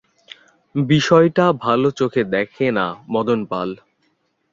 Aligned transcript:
বিষয়টা 0.75 1.45
ভালো 1.65 1.87
চোখে 1.99 2.21
দেখে 2.35 2.67
না 2.77 2.85
মদন 3.13 3.39
পাল। 3.51 3.69